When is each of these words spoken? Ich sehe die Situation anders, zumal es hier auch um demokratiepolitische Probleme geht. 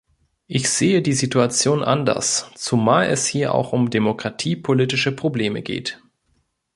Ich 0.47 0.67
sehe 0.71 1.03
die 1.03 1.13
Situation 1.13 1.83
anders, 1.83 2.49
zumal 2.55 3.05
es 3.09 3.27
hier 3.27 3.53
auch 3.53 3.71
um 3.71 3.91
demokratiepolitische 3.91 5.11
Probleme 5.15 5.61
geht. 5.61 6.01